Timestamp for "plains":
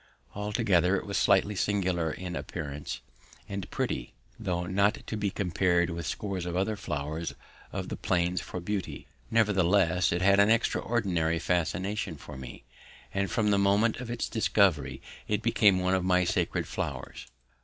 7.95-8.41